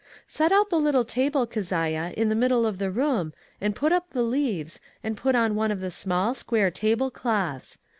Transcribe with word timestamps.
"Set 0.25 0.51
out 0.51 0.71
the 0.71 0.79
little 0.79 1.05
table, 1.05 1.45
Keziah, 1.45 2.11
in 2.17 2.27
the 2.29 2.33
middle 2.35 2.65
of 2.65 2.79
the 2.79 2.89
room, 2.89 3.33
and 3.61 3.75
put 3.75 3.91
up 3.91 4.09
the 4.09 4.23
leaves, 4.23 4.81
and 5.03 5.15
put 5.15 5.35
on 5.35 5.53
one 5.53 5.69
of 5.69 5.79
the 5.79 5.91
small, 5.91 6.33
square 6.33 6.71
table 6.71 7.11
cloths. 7.11 7.77